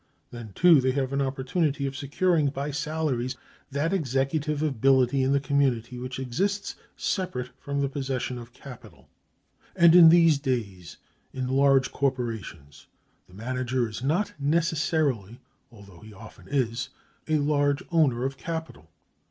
[0.31, 3.35] Then, too, they have an opportunity of securing by salaries
[3.69, 9.09] that executive ability in the community which exists separate from the possession of capital.
[9.75, 10.97] And in these days,
[11.33, 12.87] in large corporations,
[13.27, 15.39] the manager is not necessarily
[15.71, 16.89] (although he often is)
[17.27, 18.89] a large owner of capital.